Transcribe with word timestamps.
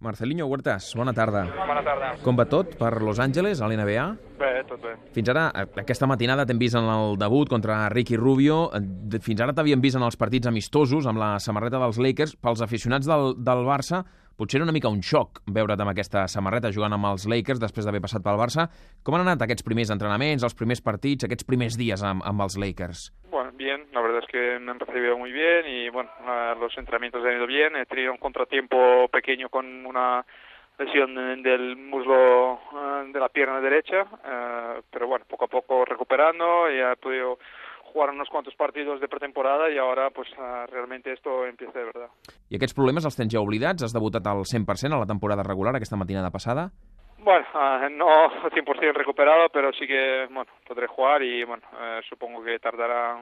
Marcelinho 0.00 0.46
Huertas, 0.46 0.92
bona 0.94 1.12
tarda. 1.12 1.40
Bona 1.58 1.82
tarda. 1.82 2.12
Com 2.22 2.36
va 2.38 2.44
tot 2.46 2.76
per 2.78 3.00
Los 3.02 3.18
Angeles, 3.18 3.58
a 3.60 3.66
l'NBA? 3.66 4.04
Bé, 4.38 4.50
tot 4.68 4.78
bé. 4.84 4.92
Fins 5.16 5.28
ara, 5.32 5.48
a- 5.50 5.64
aquesta 5.82 6.06
matinada 6.06 6.44
t'hem 6.46 6.58
vist 6.60 6.76
en 6.78 6.86
el 6.86 7.16
debut 7.18 7.48
contra 7.50 7.88
Ricky 7.90 8.16
Rubio. 8.16 8.70
Eh, 8.78 9.18
Fins 9.18 9.40
ara 9.40 9.52
t'havíem 9.52 9.80
vist 9.82 9.96
en 9.96 10.04
els 10.06 10.14
partits 10.16 10.46
amistosos 10.46 11.04
amb 11.10 11.18
la 11.18 11.40
samarreta 11.40 11.80
dels 11.82 11.98
Lakers. 11.98 12.36
Pels 12.36 12.62
aficionats 12.62 13.08
del, 13.10 13.34
del 13.42 13.64
Barça, 13.66 14.04
potser 14.38 14.60
era 14.60 14.68
una 14.68 14.74
mica 14.76 14.88
un 14.88 15.02
xoc 15.02 15.40
veure't 15.50 15.82
amb 15.82 15.90
aquesta 15.90 16.22
samarreta 16.30 16.70
jugant 16.74 16.94
amb 16.94 17.10
els 17.10 17.26
Lakers 17.26 17.58
després 17.58 17.86
d'haver 17.86 18.00
passat 18.04 18.22
pel 18.22 18.38
Barça. 18.38 18.68
Com 19.02 19.16
han 19.16 19.26
anat 19.26 19.42
aquests 19.42 19.66
primers 19.66 19.90
entrenaments, 19.90 20.46
els 20.46 20.54
primers 20.54 20.82
partits, 20.84 21.26
aquests 21.26 21.46
primers 21.48 21.78
dies 21.80 22.04
amb, 22.06 22.22
amb 22.24 22.46
els 22.46 22.56
Lakers? 22.62 23.08
Bueno, 23.32 23.50
bien, 23.58 23.88
la 23.92 24.00
verdad 24.00 24.22
es 24.22 24.30
que 24.30 24.58
me 24.60 24.70
han 24.70 24.78
recibido 24.78 25.18
muy 25.18 25.32
bien 25.32 25.66
y 25.66 25.88
bueno, 25.90 26.10
los 26.60 26.76
entrenamientos 26.78 27.24
han 27.24 27.36
ido 27.36 27.46
bien. 27.46 27.74
He 27.76 27.86
tenido 27.86 28.12
un 28.12 28.18
contratiempo 28.18 29.08
pequeño 29.08 29.48
con 29.48 29.84
una 29.84 30.24
lesión 30.78 31.42
del 31.42 31.76
muslo 31.76 32.54
eh, 32.54 33.10
de 33.12 33.18
la 33.18 33.28
pierna 33.28 33.60
derecha, 33.60 34.06
eh, 34.24 34.80
pero 34.90 35.08
bueno, 35.08 35.24
poco 35.28 35.46
a 35.46 35.48
poco 35.48 35.84
recuperando 35.84 36.70
y 36.70 36.78
he 36.78 36.96
podido 36.96 37.38
jugar 37.92 38.10
unos 38.10 38.28
cuantos 38.28 38.54
partidos 38.54 39.00
de 39.00 39.08
pretemporada 39.08 39.70
y 39.70 39.78
ahora 39.78 40.10
pues 40.10 40.28
eh, 40.36 40.66
realmente 40.70 41.12
esto 41.12 41.46
empieza 41.46 41.78
de 41.78 41.84
verdad. 41.84 42.08
I 42.48 42.56
aquests 42.56 42.76
problemes 42.76 43.04
els 43.08 43.16
tens 43.16 43.32
ja 43.34 43.42
oblidats? 43.42 43.82
Has 43.84 43.96
debutat 43.96 44.26
al 44.26 44.44
100% 44.44 44.94
a 44.94 45.02
la 45.02 45.08
temporada 45.08 45.42
regular 45.42 45.76
aquesta 45.76 45.96
matinada 45.96 46.30
passada? 46.30 46.70
Bueno, 47.18 47.44
eh, 47.44 47.90
no 47.90 48.08
100% 48.50 48.94
recuperado, 48.94 49.48
pero 49.52 49.72
sí 49.72 49.86
que 49.86 50.26
bueno, 50.32 50.50
podré 50.66 50.86
jugar 50.86 51.22
y 51.22 51.44
bueno, 51.44 51.62
eh, 51.80 52.00
supongo 52.08 52.42
que 52.42 52.58
tardará 52.58 53.20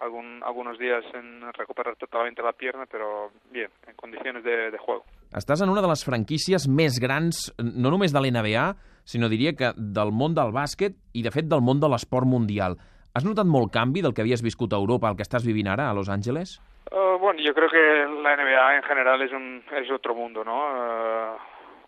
algún, 0.00 0.42
algunos 0.42 0.78
días 0.78 1.04
en 1.14 1.52
recuperar 1.52 1.96
totalmente 1.96 2.42
la 2.42 2.52
pierna, 2.52 2.86
pero 2.90 3.30
bien, 3.50 3.68
en 3.86 3.94
condiciones 3.94 4.42
de, 4.42 4.70
de 4.70 4.78
juego. 4.78 5.04
Estàs 5.30 5.60
en 5.62 5.70
una 5.70 5.82
de 5.84 5.90
les 5.92 6.02
franquícies 6.02 6.66
més 6.66 6.96
grans, 6.98 7.52
no 7.60 7.92
només 7.92 8.10
de 8.10 8.18
l'NBA, 8.18 8.64
sinó 9.06 9.28
diria 9.30 9.52
que 9.54 9.70
del 9.76 10.10
món 10.10 10.34
del 10.34 10.50
bàsquet 10.50 10.96
i, 11.14 11.22
de 11.22 11.30
fet, 11.30 11.46
del 11.46 11.62
món 11.62 11.78
de 11.78 11.90
l'esport 11.92 12.26
mundial. 12.26 12.74
Has 13.12 13.24
notat 13.26 13.46
molt 13.50 13.72
canvi 13.74 14.02
del 14.04 14.14
que 14.14 14.22
havies 14.22 14.42
viscut 14.46 14.72
a 14.72 14.78
Europa 14.78 15.08
al 15.10 15.16
que 15.18 15.24
estàs 15.26 15.44
vivint 15.46 15.68
ara, 15.68 15.88
a 15.90 15.94
Los 15.94 16.08
Angeles? 16.08 16.60
Eh, 16.90 17.16
bueno, 17.20 17.40
yo 17.42 17.52
creo 17.54 17.68
que 17.68 18.06
la 18.22 18.36
NBA 18.36 18.76
en 18.76 18.82
general 18.84 19.22
es, 19.22 19.32
un, 19.32 19.62
es 19.72 19.90
otro 19.90 20.14
mundo, 20.14 20.44
¿no? 20.44 20.58
Eh, 20.76 21.36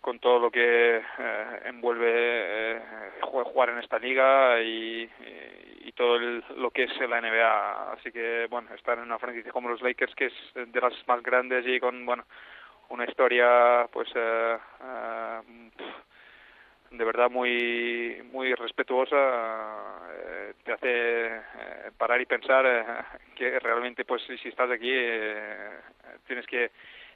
con 0.01 0.19
todo 0.19 0.37
lo 0.39 0.51
que 0.51 0.97
eh, 0.97 1.61
envuelve 1.65 2.11
eh, 2.75 2.81
jugar 3.21 3.69
en 3.69 3.77
esta 3.79 3.99
liga 3.99 4.61
y, 4.61 5.09
todo 5.95 6.15
el- 6.15 6.43
lo 6.57 6.71
que 6.71 6.83
es 6.85 6.91
la 7.07 7.21
NBA. 7.21 7.93
Así 7.93 8.11
que, 8.11 8.47
bueno, 8.49 8.67
estar 8.73 8.97
en 8.97 9.03
una 9.03 9.19
franquicia 9.19 9.51
como 9.51 9.69
los 9.69 9.81
Lakers, 9.83 10.15
que 10.15 10.25
es 10.25 10.33
de 10.55 10.81
las 10.81 10.93
más 11.07 11.21
grandes 11.21 11.63
y 11.67 11.79
con, 11.79 12.03
bueno, 12.05 12.23
una 12.89 13.05
historia, 13.05 13.87
pues, 13.93 14.09
eh, 14.15 14.57
de 16.91 17.05
verdad 17.05 17.29
muy 17.29 18.21
muy 18.31 18.53
respetuosa 18.55 19.15
parar 22.03 22.19
y 22.19 22.25
pensar 22.25 22.65
eh, 22.65 22.83
que 23.33 23.59
realmente 23.59 24.03
pues 24.03 24.21
si 24.41 24.49
estás 24.49 24.69
aquí 24.69 24.91
eh, 24.91 25.71
tienes 26.27 26.45
que 26.45 26.69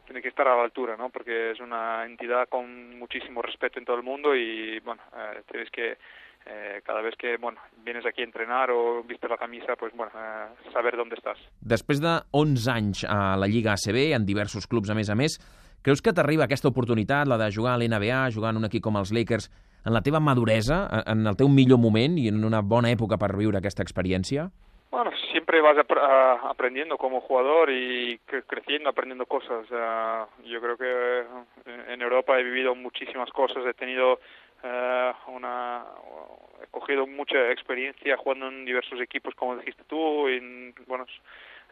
tienes 0.05 0.23
que 0.23 0.29
estar 0.29 0.47
a 0.47 0.55
la 0.55 0.63
altura 0.63 0.95
no 0.95 1.09
porque 1.09 1.51
es 1.51 1.59
una 1.59 2.05
entidad 2.05 2.47
con 2.47 2.97
muchísimo 2.97 3.41
respeto 3.41 3.79
en 3.79 3.85
todo 3.85 3.97
el 3.97 4.03
mundo 4.03 4.33
y 4.33 4.79
bueno 4.79 5.01
eh, 5.13 5.43
tienes 5.51 5.69
que 5.71 5.97
eh, 6.45 6.81
cada 6.85 7.01
vez 7.01 7.15
que 7.17 7.35
bueno 7.35 7.59
vienes 7.83 8.05
aquí 8.05 8.21
a 8.21 8.23
entrenar 8.23 8.71
o 8.71 9.03
viste 9.03 9.27
la 9.27 9.35
camisa 9.35 9.75
pues 9.75 9.93
bueno 9.93 10.13
eh, 10.15 10.71
saber 10.71 10.95
dónde 10.95 11.15
estás 11.15 11.37
Després 11.59 11.99
de 11.99 12.21
11 12.31 12.71
anys 12.71 13.03
a 13.03 13.35
la 13.35 13.47
Lliga 13.51 13.73
ACB, 13.75 14.13
en 14.15 14.25
diversos 14.25 14.67
clubs 14.71 14.89
a 14.89 14.95
més 14.95 15.11
a 15.11 15.15
més, 15.19 15.35
creus 15.83 15.99
que 16.01 16.13
t'arriba 16.15 16.47
aquesta 16.47 16.71
oportunitat, 16.71 17.27
la 17.27 17.35
de 17.35 17.51
jugar 17.51 17.75
a 17.75 17.81
l'NBA, 17.81 18.29
jugar 18.31 18.53
en 18.55 18.61
un 18.63 18.69
equip 18.69 18.85
com 18.87 18.95
els 18.95 19.11
Lakers, 19.11 19.49
en 19.83 19.91
la 19.95 20.01
teva 20.03 20.23
maduresa, 20.23 20.85
en 21.07 21.27
el 21.27 21.35
teu 21.35 21.51
millor 21.51 21.79
moment 21.83 22.15
i 22.19 22.29
en 22.31 22.39
una 22.47 22.63
bona 22.63 22.93
època 22.95 23.19
per 23.19 23.35
viure 23.35 23.59
aquesta 23.59 23.83
experiència? 23.83 24.47
Bueno, 24.89 25.11
siempre 25.31 25.59
vas 25.59 25.77
aprendiendo 26.43 26.97
como 26.97 27.19
jugador 27.19 27.69
y 27.69 28.17
cre- 28.25 28.43
creciendo, 28.47 28.89
aprendiendo 28.89 29.25
cosas. 29.25 29.67
Yo 30.45 30.61
creo 30.61 30.77
que 30.77 31.19
eh, 31.65 31.85
en 31.89 32.01
Europa 32.01 32.39
he 32.39 32.43
vivido 32.43 32.73
muchísimas 32.73 33.29
cosas, 33.31 33.65
he 33.65 33.73
tenido 33.73 34.19
eh, 34.63 35.13
una, 35.27 35.83
he 36.63 36.67
cogido 36.67 37.05
mucha 37.05 37.51
experiencia 37.51 38.15
jugando 38.17 38.47
en 38.47 38.63
diversos 38.65 38.99
equipos, 39.01 39.35
como 39.35 39.57
dijiste 39.57 39.83
tú, 39.89 40.29
y 40.29 40.37
en- 40.37 40.75
bueno, 40.87 41.05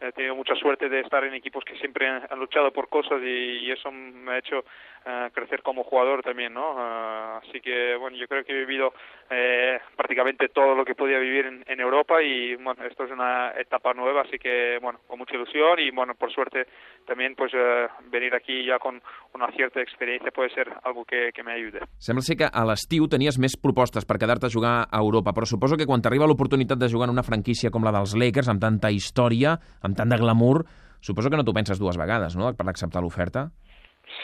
he 0.02 0.12
tenido 0.12 0.36
mucha 0.36 0.56
suerte 0.56 0.90
de 0.90 1.00
estar 1.00 1.24
en 1.24 1.34
equipos 1.34 1.64
que 1.64 1.78
siempre 1.78 2.08
han, 2.08 2.28
luchado 2.38 2.72
por 2.72 2.90
cosas 2.90 3.22
y 3.24 3.72
eso 3.72 3.90
me 3.92 4.34
ha 4.34 4.38
hecho 4.40 4.66
eh, 5.06 5.30
crecer 5.34 5.62
como 5.62 5.84
jugador 5.84 6.22
también, 6.24 6.54
¿no? 6.54 6.76
Eh, 6.78 7.40
así 7.44 7.62
que, 7.62 7.96
bueno, 7.96 8.18
yo 8.18 8.28
creo 8.28 8.44
que 8.44 8.54
he 8.54 8.66
vivido 8.66 8.94
eh, 9.30 9.80
prácticamente 9.96 10.50
todo 10.50 10.76
lo 10.76 10.84
que 10.84 10.96
podía 10.96 11.20
vivir 11.20 11.46
en, 11.46 11.64
en 11.68 11.80
Europa 11.80 12.22
y, 12.22 12.56
bueno, 12.56 12.84
esto 12.84 13.06
es 13.06 13.12
una 13.12 13.52
etapa 13.52 13.94
nueva, 13.94 14.22
así 14.22 14.38
que, 14.38 14.80
bueno, 14.82 15.00
con 15.08 15.20
mucha 15.20 15.36
ilusión 15.36 15.80
y, 15.80 15.92
bueno, 15.92 16.14
por 16.16 16.32
suerte 16.32 16.66
también, 17.06 17.36
pues, 17.36 17.54
eh, 17.54 17.88
venir 18.10 18.34
aquí 18.36 18.66
ya 18.66 18.80
con 18.80 19.02
una 19.34 19.52
cierta 19.52 19.82
experiencia 19.82 20.32
puede 20.32 20.50
ser 20.50 20.72
algo 20.84 21.06
que, 21.06 21.32
que 21.34 21.44
me 21.44 21.54
ayude. 21.54 21.80
Sembla 22.00 22.22
ser 22.26 22.38
que 22.38 22.48
a 22.50 22.64
l'estiu 22.66 23.06
tenies 23.12 23.38
més 23.42 23.56
propostes 23.62 24.06
per 24.08 24.18
quedar-te 24.22 24.50
a 24.50 24.54
jugar 24.54 24.76
a 24.90 25.02
Europa, 25.04 25.34
però 25.36 25.46
suposo 25.46 25.78
que 25.78 25.86
quan 25.86 26.02
t'arriba 26.02 26.28
l'oportunitat 26.28 26.80
de 26.82 26.90
jugar 26.90 27.10
en 27.10 27.16
una 27.18 27.24
franquícia 27.28 27.72
com 27.72 27.86
la 27.86 27.94
dels 27.96 28.16
Lakers, 28.18 28.50
amb 28.50 28.64
tanta 28.64 28.92
història, 28.92 29.58
amb 29.86 29.98
tant 29.98 30.10
de 30.10 30.18
glamour, 30.22 30.64
suposo 31.02 31.30
que 31.30 31.38
no 31.38 31.46
t'ho 31.46 31.54
penses 31.54 31.80
dues 31.80 32.00
vegades, 32.02 32.36
no?, 32.36 32.50
per 32.58 32.66
acceptar 32.72 33.04
l'oferta. 33.04 33.50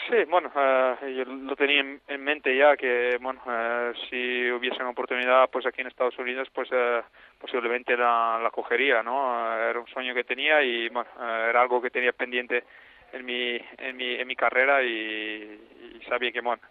Sí, 0.08 0.24
bueno, 0.28 0.50
eh, 0.54 1.14
yo 1.16 1.24
lo 1.24 1.56
tenía 1.56 1.80
en, 1.80 2.00
en 2.06 2.22
mente 2.22 2.56
ya 2.56 2.76
que, 2.76 3.18
bueno, 3.20 3.40
eh, 3.48 3.92
si 4.08 4.50
hubiese 4.50 4.76
una 4.80 4.90
oportunidad, 4.90 5.50
pues 5.50 5.66
aquí 5.66 5.80
en 5.80 5.88
Estados 5.88 6.16
Unidos, 6.18 6.48
pues 6.54 6.68
eh, 6.72 7.02
posiblemente 7.38 7.96
la, 7.96 8.38
la 8.42 8.50
cogería, 8.50 9.02
¿no? 9.02 9.34
Eh, 9.56 9.70
era 9.70 9.80
un 9.80 9.86
sueño 9.88 10.14
que 10.14 10.24
tenía 10.24 10.62
y, 10.62 10.88
bueno, 10.88 11.10
eh, 11.20 11.46
era 11.50 11.62
algo 11.62 11.82
que 11.82 11.90
tenía 11.90 12.12
pendiente 12.12 12.64
en 13.12 13.24
mi, 13.24 13.60
en 13.78 13.96
mi, 13.96 14.14
en 14.14 14.26
mi 14.26 14.36
carrera 14.36 14.82
y, 14.82 15.60
sabía 16.08 16.32
que, 16.32 16.40
bueno, 16.40 16.62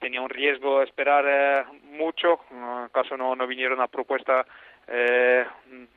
tenía 0.00 0.20
un 0.20 0.28
riesgo 0.28 0.82
esperar 0.82 1.24
eh, 1.26 1.64
mucho, 1.84 2.40
en 2.50 2.88
caso 2.90 3.16
no, 3.16 3.34
no 3.34 3.46
viniera 3.46 3.74
una 3.74 3.86
propuesta 3.88 4.44
eh, 4.88 5.46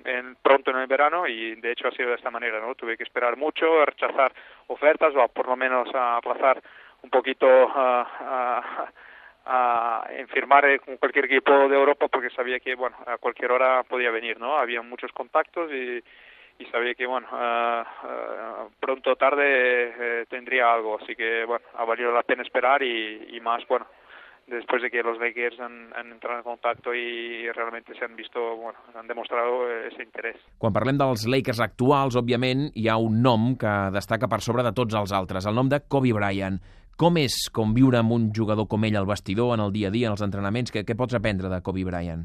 en, 0.05 0.35
pronto 0.41 0.71
en 0.71 0.77
el 0.77 0.87
verano 0.87 1.27
y 1.27 1.55
de 1.55 1.71
hecho 1.71 1.87
ha 1.87 1.91
sido 1.91 2.09
de 2.09 2.15
esta 2.15 2.31
manera, 2.31 2.59
¿no? 2.59 2.75
Tuve 2.75 2.97
que 2.97 3.03
esperar 3.03 3.37
mucho, 3.37 3.85
rechazar 3.85 4.33
ofertas 4.67 5.13
o 5.15 5.27
por 5.29 5.47
lo 5.47 5.55
menos 5.55 5.93
a 5.93 6.17
aplazar 6.17 6.61
un 7.01 7.09
poquito 7.09 7.47
a, 7.47 8.07
a, 8.19 8.91
a 9.45 10.07
en 10.11 10.27
firmar 10.27 10.65
eh, 10.65 10.79
con 10.79 10.97
cualquier 10.97 11.25
equipo 11.25 11.67
de 11.67 11.75
Europa 11.75 12.07
porque 12.07 12.29
sabía 12.29 12.59
que, 12.59 12.75
bueno, 12.75 12.95
a 13.05 13.17
cualquier 13.17 13.51
hora 13.51 13.83
podía 13.83 14.11
venir, 14.11 14.39
¿no? 14.39 14.57
Había 14.57 14.81
muchos 14.81 15.11
contactos 15.11 15.71
y, 15.71 16.03
y 16.59 16.65
sabía 16.67 16.93
que, 16.95 17.05
bueno, 17.05 17.27
ah, 17.31 18.67
pronto 18.79 19.11
o 19.11 19.15
tarde 19.15 20.25
tendría 20.29 20.71
algo, 20.71 20.99
así 21.01 21.15
que, 21.15 21.43
bueno, 21.45 21.65
ha 21.75 21.85
valido 21.85 22.11
la 22.11 22.23
pena 22.23 22.43
esperar 22.43 22.81
y, 22.81 23.35
y 23.35 23.39
más, 23.41 23.67
bueno, 23.67 23.85
después 24.47 24.81
de 24.81 24.91
que 24.91 25.01
los 25.01 25.17
Lakers 25.19 25.59
han, 25.59 25.91
han 25.95 26.11
entrado 26.11 26.37
en 26.37 26.43
contacto 26.43 26.93
y 26.93 27.51
realmente 27.51 27.95
se 27.97 28.05
han 28.05 28.15
visto, 28.15 28.39
bueno, 28.57 28.77
han 28.93 29.07
demostrado 29.07 29.69
eh, 29.69 29.89
ese 29.91 30.03
interés. 30.03 30.37
Quan 30.61 30.73
parlem 30.73 30.99
dels 31.01 31.25
Lakers 31.27 31.61
actuals, 31.65 32.17
òbviament, 32.19 32.69
hi 32.77 32.87
ha 32.89 32.97
un 33.01 33.21
nom 33.25 33.53
que 33.59 33.73
destaca 33.95 34.29
per 34.31 34.41
sobre 34.45 34.65
de 34.65 34.73
tots 34.77 34.95
els 34.95 35.13
altres, 35.15 35.49
el 35.49 35.57
nom 35.57 35.69
de 35.71 35.81
Kobe 35.87 36.13
Bryant. 36.13 36.61
Com 36.95 37.17
és 37.19 37.49
conviure 37.51 37.99
amb 37.99 38.13
un 38.15 38.29
jugador 38.31 38.69
com 38.71 38.85
ell 38.87 38.95
al 38.95 39.09
vestidor, 39.09 39.55
en 39.55 39.65
el 39.65 39.73
dia 39.73 39.89
a 39.89 39.91
dia, 39.91 40.07
en 40.07 40.15
els 40.15 40.23
entrenaments? 40.23 40.71
Què, 40.71 40.85
què 40.87 40.95
pots 40.95 41.17
aprendre 41.17 41.51
de 41.51 41.61
Kobe 41.65 41.83
Bryant? 41.83 42.23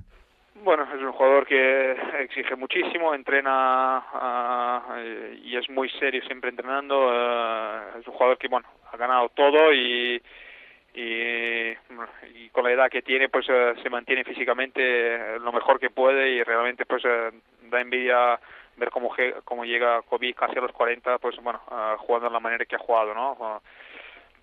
Bueno, 0.62 0.84
es 0.84 1.00
un 1.02 1.12
jugador 1.12 1.46
que 1.46 1.96
exige 2.20 2.54
muchísimo, 2.54 3.14
entrena 3.14 3.50
ah, 3.50 5.00
y 5.42 5.56
es 5.56 5.68
muy 5.70 5.88
serio 5.98 6.20
siempre 6.26 6.50
entrenando. 6.50 7.08
eh, 7.10 7.98
es 7.98 8.06
un 8.06 8.12
jugador 8.12 8.36
que, 8.36 8.46
bueno, 8.48 8.68
ha 8.92 8.96
ganado 8.98 9.30
todo 9.30 9.72
y, 9.72 10.22
y, 10.94 11.70
y 11.70 12.48
con 12.50 12.64
la 12.64 12.72
edad 12.72 12.90
que 12.90 13.02
tiene, 13.02 13.28
pues 13.28 13.46
eh, 13.48 13.74
se 13.82 13.90
mantiene 13.90 14.24
físicamente 14.24 15.38
lo 15.38 15.52
mejor 15.52 15.78
que 15.78 15.90
puede 15.90 16.30
y 16.30 16.42
realmente, 16.42 16.84
pues 16.86 17.04
eh, 17.04 17.30
da 17.70 17.80
envidia 17.80 18.40
ver 18.76 18.90
cómo, 18.90 19.14
cómo 19.44 19.64
llega 19.64 20.02
Kobe 20.02 20.34
casi 20.34 20.58
a 20.58 20.62
los 20.62 20.72
40, 20.72 21.18
pues 21.18 21.36
bueno, 21.42 21.60
ah, 21.70 21.96
jugando 21.98 22.28
de 22.28 22.32
la 22.32 22.40
manera 22.40 22.64
que 22.64 22.76
ha 22.76 22.80
jugado, 22.80 23.14
¿no? 23.14 23.36
Ah, 23.40 23.60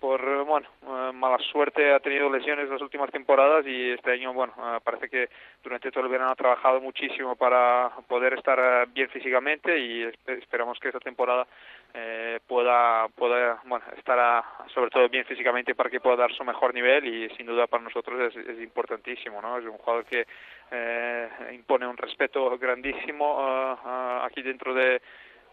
por 0.00 0.20
eh, 0.20 0.42
bueno 0.42 0.68
eh, 0.86 1.12
mala 1.12 1.27
suerte 1.52 1.92
ha 1.92 2.00
tenido 2.00 2.30
lesiones 2.30 2.68
las 2.68 2.80
últimas 2.82 3.10
temporadas 3.10 3.66
y 3.66 3.90
este 3.90 4.12
año 4.12 4.32
bueno 4.32 4.52
eh, 4.58 4.78
parece 4.82 5.08
que 5.08 5.28
durante 5.62 5.90
todo 5.90 6.04
el 6.04 6.10
verano 6.10 6.30
ha 6.30 6.36
trabajado 6.36 6.80
muchísimo 6.80 7.36
para 7.36 7.90
poder 8.08 8.34
estar 8.34 8.58
eh, 8.58 8.86
bien 8.92 9.08
físicamente 9.10 9.78
y 9.78 10.02
espe- 10.04 10.38
esperamos 10.38 10.78
que 10.78 10.88
esta 10.88 11.00
temporada 11.00 11.46
eh, 11.94 12.40
pueda 12.46 13.08
pueda 13.08 13.60
bueno 13.64 13.84
estar 13.96 14.18
a- 14.18 14.44
sobre 14.74 14.90
todo 14.90 15.08
bien 15.08 15.24
físicamente 15.24 15.74
para 15.74 15.90
que 15.90 16.00
pueda 16.00 16.16
dar 16.16 16.32
su 16.32 16.44
mejor 16.44 16.74
nivel 16.74 17.06
y 17.06 17.28
sin 17.36 17.46
duda 17.46 17.66
para 17.66 17.82
nosotros 17.84 18.34
es, 18.34 18.46
es 18.46 18.60
importantísimo 18.60 19.40
no 19.40 19.58
es 19.58 19.64
un 19.64 19.78
jugador 19.78 20.04
que 20.04 20.26
eh, 20.70 21.28
impone 21.54 21.86
un 21.86 21.96
respeto 21.96 22.58
grandísimo 22.58 23.76
eh, 23.84 24.18
aquí 24.22 24.42
dentro 24.42 24.74
de, 24.74 25.00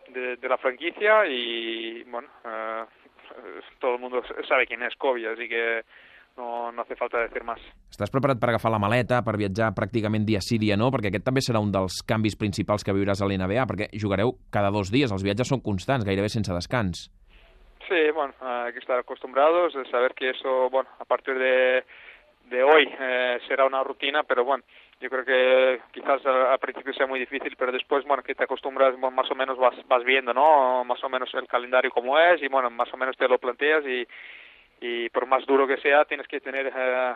de, 0.10 0.36
de 0.38 0.50
la 0.50 0.58
franquicia 0.58 1.26
y 1.26 2.04
bueno 2.04 2.28
eh, 2.46 2.84
todo 3.80 3.95
el 3.95 4.01
mundo 4.01 4.22
sabe 4.48 4.68
quién 4.68 4.83
es 4.83 4.95
Kobe, 4.95 5.27
así 5.27 5.48
que 5.48 5.81
no, 6.38 6.72
no 6.72 6.81
hace 6.81 6.95
falta 6.95 7.19
decir 7.19 7.44
más. 7.44 7.62
Estàs 7.92 8.12
preparat 8.12 8.39
per 8.42 8.51
agafar 8.51 8.72
la 8.74 8.80
maleta, 8.81 9.22
per 9.24 9.38
viatjar 9.39 9.72
pràcticament 9.77 10.25
dia 10.27 10.42
sí, 10.44 10.60
dia 10.60 10.75
no? 10.75 10.89
Perquè 10.92 11.12
aquest 11.12 11.25
també 11.27 11.44
serà 11.44 11.62
un 11.63 11.72
dels 11.72 12.01
canvis 12.07 12.36
principals 12.39 12.83
que 12.83 12.95
viuràs 12.95 13.22
a 13.22 13.30
l'NBA, 13.30 13.68
perquè 13.69 13.89
jugareu 14.01 14.36
cada 14.51 14.72
dos 14.75 14.92
dies, 14.92 15.13
els 15.16 15.24
viatges 15.24 15.54
són 15.54 15.63
constants, 15.63 16.07
gairebé 16.07 16.30
sense 16.30 16.54
descans. 16.54 17.07
Sí, 17.88 18.01
bueno, 18.13 18.33
hay 18.42 18.74
que 18.74 18.80
estar 18.80 18.98
acostumbrados, 18.98 19.74
saber 19.92 20.13
que 20.16 20.31
eso, 20.31 20.69
bueno, 20.72 20.89
a 21.00 21.06
partir 21.06 21.38
de, 21.38 21.83
de 22.50 22.63
hoy 22.63 22.89
eh, 23.00 23.38
será 23.48 23.66
una 23.66 23.83
rutina, 23.83 24.24
pero 24.24 24.44
bueno, 24.44 24.63
yo 25.00 25.09
creo 25.09 25.25
que 25.25 25.81
quizás 25.92 26.25
al 26.25 26.59
principio 26.59 26.94
sea 26.94 27.07
muy 27.07 27.19
difícil, 27.19 27.56
pero 27.57 27.71
después, 27.71 28.06
bueno, 28.06 28.24
que 28.24 28.36
te 28.36 28.44
acostumbras, 28.44 28.97
más 28.97 29.30
o 29.30 29.36
menos 29.36 29.57
vas, 29.57 29.75
vas 29.88 30.03
viendo, 30.03 30.33
¿no? 30.33 30.83
Más 30.86 31.03
o 31.03 31.09
menos 31.09 31.33
el 31.33 31.47
calendario 31.47 31.92
como 31.92 32.18
es 32.18 32.42
y, 32.42 32.47
bueno, 32.47 32.69
más 32.69 32.94
o 32.94 32.97
menos 32.97 33.18
te 33.18 33.27
lo 33.27 33.38
planteas 33.38 33.86
y, 33.86 34.07
y 34.81 35.09
por 35.09 35.25
más 35.25 35.45
duro 35.45 35.68
que 35.68 35.77
sea 35.77 36.06
tienes 36.06 36.27
que 36.27 36.39
tener 36.39 36.68
uh, 36.68 37.15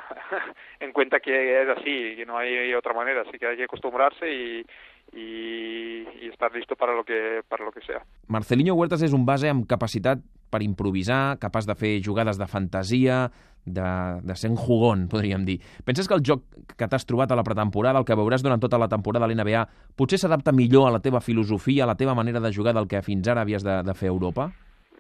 en 0.80 0.92
cuenta 0.94 1.20
que 1.20 1.62
es 1.62 1.70
así 1.70 2.16
que 2.16 2.26
no 2.26 2.38
hay 2.38 2.74
otra 2.74 2.94
manera 2.94 3.22
así 3.22 3.38
que 3.38 3.48
hay 3.48 3.58
que 3.58 3.64
acostumbrarse 3.64 4.32
y, 4.32 4.66
y, 5.14 6.06
y 6.22 6.30
estar 6.32 6.54
listo 6.54 6.76
para 6.76 6.96
lo 6.96 7.04
que 7.04 7.42
para 7.48 7.66
lo 7.66 7.72
que 7.72 7.82
sea 7.82 8.04
Marcelinho 8.28 8.76
Huertas 8.76 9.02
és 9.02 9.14
un 9.14 9.26
base 9.26 9.50
amb 9.50 9.66
capacitat 9.70 10.22
per 10.50 10.64
improvisar, 10.66 11.38
capaç 11.38 11.68
de 11.70 11.76
fer 11.78 11.92
jugades 12.02 12.40
de 12.40 12.48
fantasia, 12.50 13.30
de, 13.66 13.90
de 14.24 14.36
ser 14.36 14.50
un 14.50 14.58
jugón, 14.58 15.08
podríem 15.10 15.46
dir. 15.46 15.60
Penses 15.86 16.08
que 16.08 16.16
el 16.18 16.24
joc 16.26 16.44
que 16.76 16.88
t'has 16.90 17.06
trobat 17.06 17.32
a 17.32 17.38
la 17.38 17.46
pretemporada, 17.46 18.02
el 18.02 18.08
que 18.08 18.18
veuràs 18.18 18.44
durant 18.44 18.62
tota 18.62 18.80
la 18.82 18.90
temporada 18.90 19.28
a 19.28 19.30
l'NBA, 19.30 19.66
potser 19.96 20.20
s'adapta 20.22 20.54
millor 20.56 20.90
a 20.90 20.96
la 20.98 21.04
teva 21.06 21.22
filosofia, 21.22 21.84
a 21.86 21.92
la 21.92 21.98
teva 22.00 22.16
manera 22.18 22.42
de 22.42 22.54
jugar 22.56 22.74
del 22.74 22.90
que 22.90 23.04
fins 23.06 23.30
ara 23.30 23.46
havies 23.46 23.66
de, 23.66 23.82
de 23.86 23.94
fer 23.94 24.10
a 24.10 24.16
Europa? 24.16 24.50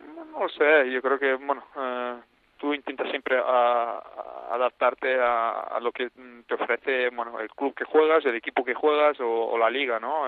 No, 0.05 0.25
no 0.25 0.45
lo 0.45 0.49
sé, 0.53 0.91
yo 0.93 1.01
creo 1.01 1.19
que, 1.19 1.33
bueno, 1.45 1.63
eh, 1.75 2.19
tú 2.59 2.73
intentas 2.73 3.09
siempre 3.09 3.37
a, 3.43 4.03
adaptarte 4.51 5.17
a, 5.19 5.79
lo 5.81 5.91
que 5.91 6.09
te 6.47 6.53
ofrece 6.53 7.09
bueno 7.09 7.39
el 7.39 7.49
club 7.49 7.73
que 7.73 7.85
juegas, 7.85 8.25
el 8.25 8.35
equipo 8.35 8.63
que 8.63 8.73
juegas 8.73 9.17
o, 9.19 9.57
la 9.57 9.69
liga, 9.69 9.99
¿no? 9.99 10.25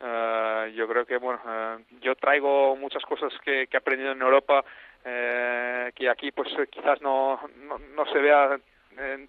Uh, 0.00 0.66
yo 0.74 0.86
creo 0.88 1.06
que 1.06 1.16
bueno 1.16 1.40
uh, 1.44 2.00
yo 2.00 2.14
traigo 2.16 2.76
muchas 2.76 3.02
cosas 3.04 3.32
que, 3.44 3.68
he 3.70 3.76
aprendido 3.76 4.12
en 4.12 4.20
Europa 4.20 4.60
uh, 4.60 5.92
que 5.94 6.10
aquí 6.10 6.30
pues 6.32 6.48
quizás 6.70 7.00
no, 7.00 7.40
no, 7.62 7.78
no 7.78 8.04
se 8.06 8.18
vea 8.18 8.58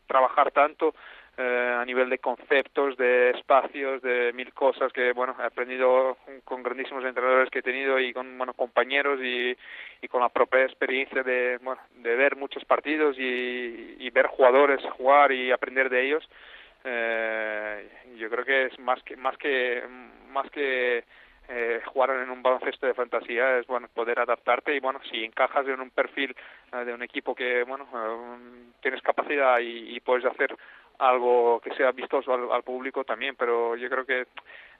trabajar 0.08 0.52
tanto 0.52 0.94
eh, 1.38 1.78
a 1.78 1.84
nivel 1.84 2.10
de 2.10 2.20
conceptos, 2.20 2.96
de 2.96 3.32
espacios, 3.32 4.02
de 4.02 4.32
mil 4.34 4.54
cosas 4.54 4.94
que 4.94 5.12
bueno 5.12 5.36
he 5.38 5.44
aprendido 5.44 6.18
con 6.46 6.64
grandísimos 6.64 7.04
entrenadores 7.04 7.50
que 7.50 7.60
he 7.60 7.64
tenido 7.64 8.00
y 8.00 8.14
con 8.14 8.38
bueno 8.38 8.54
compañeros 8.54 9.20
y, 9.22 9.54
y 10.02 10.08
con 10.08 10.22
la 10.22 10.30
propia 10.30 10.64
experiencia 10.64 11.24
de 11.24 11.58
bueno 11.62 11.82
de 11.98 12.16
ver 12.16 12.38
muchos 12.38 12.64
partidos 12.64 13.18
y, 13.20 13.98
y 14.00 14.10
ver 14.12 14.28
jugadores 14.28 14.82
jugar 14.98 15.34
y 15.34 15.52
aprender 15.52 15.90
de 15.90 16.06
ellos. 16.06 16.30
Eh, 16.86 17.90
yo 18.18 18.30
creo 18.30 18.46
que 18.46 18.66
es 18.68 18.80
más 18.80 19.04
que 19.04 19.18
más 19.18 19.38
que 19.38 19.84
más 20.30 20.50
que 20.52 21.04
eh, 21.50 21.82
jugar 21.88 22.12
en 22.12 22.30
un 22.30 22.42
baloncesto 22.42 22.88
de 22.88 22.94
fantasía 22.94 23.60
es 23.60 23.68
bueno 23.68 23.88
poder 23.94 24.20
adaptarte 24.20 24.74
y 24.74 24.80
bueno 24.80 25.00
si 25.12 25.24
encajas 25.24 25.68
en 25.68 25.82
un 25.82 25.90
perfil 25.90 26.36
eh, 26.72 26.86
de 26.86 26.94
un 26.94 27.04
equipo 27.04 27.36
que 27.36 27.64
bueno 27.64 27.88
eh, 27.94 28.72
tienes 28.82 29.02
capacidad 29.02 29.60
y 29.60 30.00
puedes 30.00 30.26
hacer 30.26 30.56
algo 31.00 31.60
que 31.60 31.74
sea 31.76 31.92
vistoso 31.92 32.34
al, 32.34 32.52
al 32.52 32.64
público 32.64 33.04
también, 33.04 33.36
pero 33.36 33.76
yo 33.76 33.90
creo 33.90 34.06
que 34.06 34.26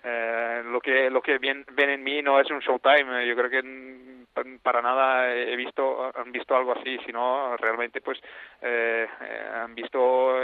eh, 0.04 0.62
lo 0.66 0.80
que 0.80 1.10
lo 1.10 1.22
que 1.22 1.40
ven, 1.40 1.66
en 1.78 2.04
mí 2.04 2.22
no 2.22 2.40
es 2.40 2.50
un 2.52 2.60
showtime, 2.60 3.26
yo 3.28 3.36
creo 3.36 3.50
que 3.50 4.26
para 4.62 4.82
nada 4.82 5.34
he 5.34 5.56
visto 5.56 6.12
han 6.16 6.32
visto 6.32 6.56
algo 6.56 6.74
así, 6.74 6.98
sino 7.06 7.58
realmente 7.58 8.02
pues 8.02 8.20
eh, 8.62 9.08
han 9.56 9.74
visto 9.74 10.38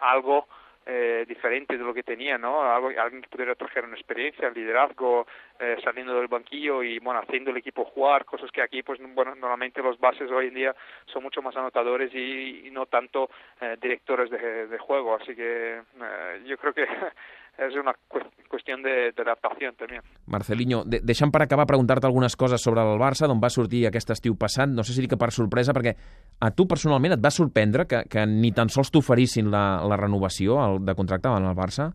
algo 0.00 0.48
eh, 0.86 1.24
diferente 1.26 1.78
de 1.78 1.84
lo 1.84 1.94
que 1.94 2.02
tenía, 2.02 2.36
¿no? 2.38 2.62
Algo, 2.62 2.88
alguien 2.88 3.22
que 3.22 3.28
pudiera 3.28 3.54
traer 3.54 3.84
una 3.84 3.96
experiencia, 3.96 4.50
liderazgo, 4.50 5.26
eh, 5.58 5.76
saliendo 5.82 6.14
del 6.14 6.28
banquillo 6.28 6.82
y, 6.82 6.98
bueno, 6.98 7.20
haciendo 7.20 7.50
el 7.50 7.56
equipo 7.56 7.84
jugar, 7.84 8.24
cosas 8.24 8.50
que 8.50 8.62
aquí, 8.62 8.82
pues, 8.82 9.00
bueno, 9.14 9.34
normalmente 9.34 9.82
los 9.82 9.98
bases 9.98 10.30
hoy 10.30 10.48
en 10.48 10.54
día 10.54 10.76
son 11.06 11.22
mucho 11.22 11.42
más 11.42 11.56
anotadores 11.56 12.14
y, 12.14 12.68
no 12.72 12.86
tanto 12.86 13.30
eh, 13.60 13.76
directores 13.80 14.30
de, 14.30 14.66
de, 14.66 14.78
juego, 14.78 15.14
así 15.14 15.34
que 15.34 15.76
eh, 15.78 16.42
yo 16.44 16.58
creo 16.58 16.72
que 16.74 16.86
és 17.58 17.76
una 17.78 17.94
qüestió 18.08 18.76
d'adaptació 18.82 19.72
també. 19.78 20.00
Marcelinho, 20.30 20.82
de 20.86 21.00
deixa'm 21.04 21.32
per 21.34 21.44
acabar 21.44 21.66
preguntar-te 21.70 22.08
algunes 22.08 22.36
coses 22.36 22.62
sobre 22.62 22.82
el 22.82 22.98
Barça, 23.00 23.28
d'on 23.28 23.42
va 23.42 23.52
sortir 23.52 23.84
aquest 23.86 24.14
estiu 24.14 24.38
passat, 24.40 24.70
no 24.70 24.82
sé 24.82 24.94
si 24.94 25.06
que 25.08 25.20
per 25.20 25.30
sorpresa, 25.32 25.74
perquè 25.76 25.94
a 26.40 26.50
tu 26.50 26.66
personalment 26.66 27.12
et 27.12 27.22
va 27.24 27.30
sorprendre 27.30 27.86
que, 27.86 28.04
que 28.10 28.24
ni 28.26 28.52
tan 28.52 28.68
sols 28.68 28.90
t'oferissin 28.90 29.50
la, 29.52 29.84
la 29.84 30.00
renovació 30.00 30.78
de 30.80 30.94
contracte 30.94 31.28
amb 31.28 31.50
el 31.50 31.58
Barça? 31.58 31.92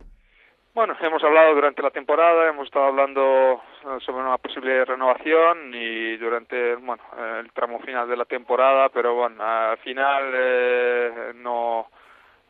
Bueno, 0.75 0.95
hemos 1.01 1.23
hablado 1.23 1.55
durante 1.55 1.81
la 1.81 1.89
temporada, 1.89 2.47
hemos 2.47 2.67
estado 2.67 2.85
hablando 2.85 3.61
eh, 3.83 3.97
sobre 4.05 4.23
una 4.23 4.37
posible 4.37 4.85
renovación 4.85 5.73
y 5.73 6.15
durante 6.17 6.75
bueno, 6.75 7.03
el 7.39 7.51
tramo 7.51 7.79
final 7.79 8.07
de 8.07 8.15
la 8.15 8.25
temporada, 8.25 8.87
pero 8.89 9.15
bueno, 9.15 9.43
al 9.43 9.77
final 9.79 10.31
eh, 10.33 11.31
no 11.35 11.87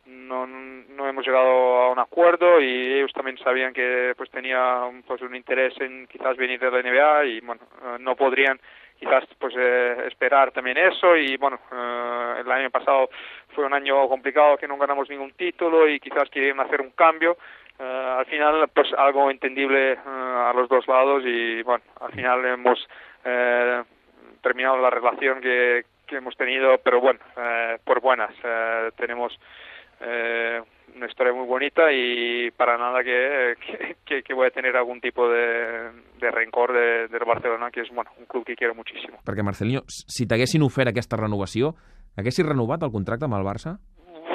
no, 0.09 0.45
no 0.47 1.07
hemos 1.07 1.25
llegado 1.25 1.81
a 1.81 1.91
un 1.91 1.99
acuerdo 1.99 2.59
y 2.59 2.93
ellos 2.93 3.13
también 3.13 3.37
sabían 3.37 3.73
que 3.73 4.13
pues 4.17 4.29
tenía 4.29 4.81
pues 5.07 5.21
un 5.21 5.35
interés 5.35 5.73
en 5.79 6.07
quizás 6.07 6.37
venir 6.37 6.59
de 6.59 6.71
la 6.71 6.81
NBA 6.81 7.25
y 7.25 7.39
bueno 7.41 7.61
eh, 7.83 7.97
no 7.99 8.15
podrían 8.15 8.59
quizás 8.99 9.23
pues 9.39 9.53
eh, 9.57 9.95
esperar 10.07 10.51
también 10.51 10.77
eso 10.77 11.15
y 11.15 11.37
bueno 11.37 11.59
eh, 11.71 12.33
el 12.41 12.51
año 12.51 12.69
pasado 12.69 13.09
fue 13.55 13.65
un 13.65 13.73
año 13.73 14.07
complicado 14.09 14.57
que 14.57 14.67
no 14.67 14.77
ganamos 14.77 15.09
ningún 15.09 15.31
título 15.31 15.87
y 15.87 15.99
quizás 15.99 16.29
querían 16.29 16.59
hacer 16.59 16.81
un 16.81 16.91
cambio. 16.91 17.37
Eh, 17.79 18.15
al 18.19 18.25
final 18.25 18.69
pues 18.73 18.91
algo 18.93 19.31
entendible 19.31 19.93
eh, 19.93 19.97
a 20.05 20.51
los 20.53 20.67
dos 20.67 20.85
lados 20.87 21.23
y 21.25 21.63
bueno 21.63 21.83
al 22.01 22.11
final 22.11 22.45
hemos 22.45 22.87
terminado 24.41 24.77
la 24.77 24.89
relación 24.89 25.41
que, 25.41 25.83
que 26.07 26.17
hemos 26.17 26.35
tenido 26.35 26.77
pero 26.79 26.99
bueno 26.99 27.19
por 27.83 28.01
buenas. 28.01 28.33
Tenemos 28.95 29.37
eh, 30.01 30.61
una 30.95 31.07
historia 31.07 31.33
muy 31.33 31.47
bonita 31.47 31.91
y 31.91 32.51
para 32.51 32.77
nada 32.77 33.03
que, 33.03 33.55
que, 34.05 34.23
que 34.23 34.33
voy 34.33 34.47
a 34.47 34.51
tener 34.51 34.75
algún 34.75 34.99
tipo 34.99 35.29
de, 35.29 35.91
de 36.19 36.31
rencor 36.31 36.73
de, 36.73 37.07
del 37.07 37.25
Barcelona, 37.25 37.71
que 37.71 37.81
és 37.81 37.91
bueno, 37.93 38.11
un 38.19 38.25
club 38.25 38.45
que 38.45 38.55
quiero 38.55 38.75
muchísimo. 38.75 39.21
Perquè, 39.25 39.45
Marcelinho, 39.45 39.85
si 39.87 40.27
t'haguessin 40.27 40.65
ofert 40.65 40.91
aquesta 40.91 41.19
renovació, 41.19 41.75
haguessis 42.19 42.45
renovat 42.45 42.83
el 42.83 42.91
contracte 42.91 43.29
amb 43.29 43.39
el 43.39 43.47
Barça? 43.47 43.77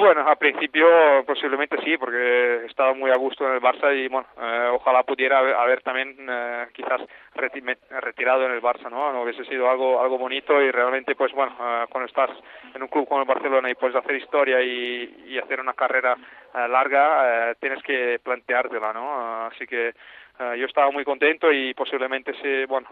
Bueno, 0.05 0.21
al 0.29 0.37
principio 0.37 0.87
posiblemente 1.25 1.77
sí, 1.83 1.97
porque 1.97 2.65
estaba 2.67 2.93
muy 2.93 3.09
a 3.09 3.17
gusto 3.17 3.43
en 3.47 3.55
el 3.55 3.59
Barça 3.59 3.91
y 3.91 4.07
bueno, 4.07 4.27
eh, 4.39 4.69
ojalá 4.71 5.01
pudiera 5.01 5.39
haber, 5.39 5.55
haber 5.55 5.81
también 5.81 6.15
eh, 6.29 6.67
quizás 6.73 7.01
reti 7.33 7.59
retirado 7.89 8.45
en 8.45 8.51
el 8.51 8.61
Barça, 8.61 8.87
¿no? 8.91 9.19
Hubiese 9.23 9.43
sido 9.45 9.67
algo 9.67 9.99
algo 9.99 10.19
bonito 10.19 10.61
y 10.61 10.69
realmente 10.69 11.15
pues 11.15 11.31
bueno, 11.33 11.53
eh, 11.59 11.85
cuando 11.89 12.07
estás 12.07 12.29
en 12.75 12.83
un 12.83 12.87
club 12.87 13.07
como 13.07 13.21
el 13.21 13.27
Barcelona 13.27 13.67
y 13.67 13.73
puedes 13.73 13.95
hacer 13.95 14.15
historia 14.17 14.61
y, 14.61 15.23
y 15.25 15.39
hacer 15.39 15.59
una 15.59 15.73
carrera 15.73 16.15
eh, 16.53 16.67
larga, 16.67 17.49
eh, 17.49 17.55
tienes 17.59 17.81
que 17.81 18.19
planteártela, 18.23 18.93
¿no? 18.93 19.45
así 19.47 19.65
que 19.65 19.95
Uh, 20.37 20.53
yo 20.55 20.65
estaba 20.65 20.91
muy 20.91 21.05
contento 21.05 21.49
y 21.49 21.73
posiblemente 21.73 22.33
si 22.41 22.65
bueno 22.65 22.89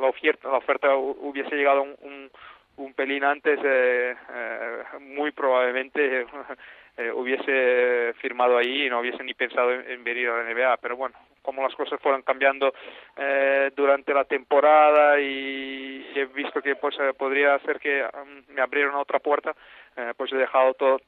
la 0.00 0.08
oferta 0.08 0.48
la 0.48 0.58
oferta 0.58 0.96
hubiese 0.96 1.54
llegado 1.54 1.82
un, 1.82 1.94
un, 2.02 2.30
un 2.78 2.94
pelín 2.94 3.24
antes, 3.24 3.58
eh, 3.62 4.16
eh, 4.34 4.82
muy 5.00 5.30
probablemente 5.32 6.26
eh, 6.96 7.12
hubiese 7.12 8.14
firmado 8.20 8.58
ahí 8.58 8.86
y 8.86 8.90
no 8.90 9.00
hubiese 9.00 9.22
ni 9.22 9.34
pensado 9.34 9.72
en, 9.72 9.90
en, 9.90 10.04
venir 10.04 10.28
a 10.28 10.42
la 10.42 10.52
NBA. 10.52 10.76
Pero 10.78 10.96
bueno, 10.96 11.14
como 11.48 11.62
las 11.62 11.74
cosas 11.74 11.98
fueron 12.02 12.20
cambiando 12.20 12.74
eh, 13.16 13.70
durante 13.74 14.12
la 14.12 14.24
temporada 14.24 15.18
y 15.18 16.06
he 16.14 16.26
visto 16.26 16.60
que 16.60 16.76
pues 16.76 16.94
eh, 17.00 17.14
podría 17.16 17.58
ser 17.60 17.80
que 17.80 18.02
um, 18.02 18.54
me 18.54 18.60
abrieron 18.60 18.94
otra 18.96 19.18
puerta, 19.18 19.54
eh, 19.96 20.12
pues 20.14 20.30
he 20.30 20.36
dejado 20.36 20.74
todo, 20.74 21.00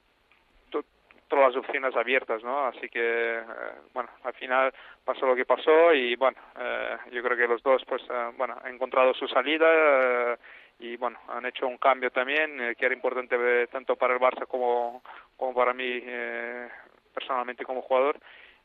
to, 0.71 0.83
todas 1.29 1.49
las 1.49 1.57
opciones 1.63 1.95
abiertas, 1.95 2.43
¿no? 2.43 2.67
Así 2.69 2.89
que, 2.89 3.43
bueno, 3.93 4.09
al 4.25 4.33
final 4.33 4.73
pasó 5.05 5.27
lo 5.27 5.37
que 5.37 5.45
pasó 5.45 5.93
y 5.93 6.17
bueno, 6.17 6.39
yo 7.13 7.23
creo 7.23 7.37
que 7.37 7.47
los 7.47 7.63
dos 7.63 7.85
pues, 7.85 8.03
bueno, 8.39 8.57
han 8.65 8.75
encontrado 8.75 9.13
su 9.13 9.29
salida 9.29 10.39
y 10.81 10.97
bueno, 10.97 11.19
han 11.29 11.47
hecho 11.47 11.67
un 11.67 11.79
cambio 11.79 12.11
también 12.11 12.61
eh, 12.61 12.75
que 12.77 12.87
era 12.87 12.95
importante 12.95 13.37
eh, 13.39 13.69
tanto 13.71 13.97
para 13.97 14.15
el 14.15 14.21
Barça 14.21 14.47
como, 14.47 15.03
como 15.37 15.55
para 15.55 15.75
mí 15.75 15.85
eh, 15.87 16.69
personalmente 17.15 17.65
como 17.65 17.83
jugador 17.83 18.19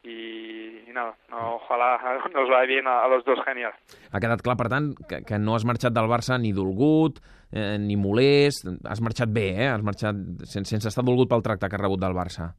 i, 0.05 0.85
i 0.87 0.93
nada, 0.93 1.15
no, 1.29 1.57
ojalà 1.57 1.97
nos 2.35 2.49
va 2.49 2.63
bien 2.65 2.87
a, 2.87 3.03
a 3.03 3.07
los 3.07 3.25
dos 3.25 3.39
genial. 3.45 3.73
Ha 4.11 4.21
quedat 4.21 4.43
clar, 4.45 4.57
per 4.59 4.69
tant, 4.71 4.93
que, 5.09 5.23
que 5.25 5.39
no 5.41 5.55
has 5.57 5.65
marxat 5.67 5.95
del 5.95 6.09
Barça 6.11 6.37
ni 6.41 6.53
dolgut, 6.55 7.19
eh, 7.51 7.75
ni 7.81 7.97
molest, 7.99 8.69
has 8.85 9.01
marxat 9.01 9.33
bé, 9.33 9.49
eh? 9.65 9.69
has 9.73 9.83
marxat 9.85 10.21
sense, 10.45 10.69
sense 10.69 10.91
estar 10.91 11.05
dolgut 11.05 11.31
pel 11.31 11.43
tracte 11.45 11.69
que 11.69 11.77
has 11.79 11.83
rebut 11.83 12.01
del 12.01 12.17
Barça. 12.17 12.53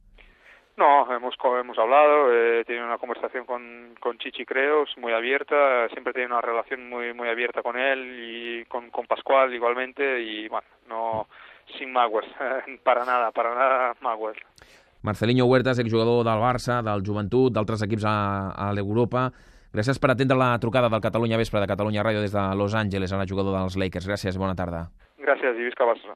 No, 0.77 1.11
hemos, 1.11 1.33
hemos 1.59 1.77
hablado, 1.79 2.31
he 2.31 2.63
tenido 2.63 2.85
una 2.85 2.99
conversación 2.99 3.45
con, 3.45 3.95
con 3.99 4.19
Chichi 4.19 4.45
Creos 4.45 4.89
muy 4.97 5.11
abierta, 5.11 5.89
siempre 5.89 6.11
he 6.11 6.13
tenido 6.13 6.35
una 6.35 6.41
relación 6.41 6.87
muy 6.87 7.15
muy 7.15 7.29
abierta 7.29 7.63
con 7.63 7.79
él 7.79 7.99
y 8.19 8.65
con, 8.65 8.91
con 8.91 9.07
Pascual 9.07 9.51
igualmente 9.55 10.21
y 10.21 10.47
bueno, 10.47 10.67
no 10.87 11.27
sin 11.79 11.91
Magues, 11.91 12.25
para 12.83 13.05
nada, 13.05 13.31
para 13.31 13.55
nada 13.55 13.95
Magues. 14.01 14.37
Marcelinho 15.01 15.45
Huertas, 15.45 15.79
exjugador 15.79 16.23
del 16.23 16.37
Barça, 16.37 16.83
del 16.83 17.01
Joventut, 17.01 17.53
d'altres 17.53 17.81
equips 17.81 18.05
a, 18.05 18.51
a 18.53 18.69
l'Europa. 18.71 19.31
Gràcies 19.73 19.97
per 19.97 20.11
atendre 20.13 20.37
la 20.37 20.59
trucada 20.61 20.89
del 20.93 21.01
Catalunya 21.01 21.41
Vespre 21.41 21.59
de 21.59 21.69
Catalunya 21.73 22.05
Ràdio 22.05 22.21
des 22.21 22.33
de 22.37 22.43
Los 22.55 22.75
Angeles, 22.77 23.13
a 23.13 23.17
la 23.17 23.25
jugador 23.25 23.57
dels 23.57 23.77
Lakers. 23.81 24.05
Gràcies, 24.05 24.37
bona 24.37 24.53
tarda. 24.53 24.91
Gràcies 25.17 25.57
i 25.57 25.65
visca 25.65 25.89
Barça. 25.89 26.05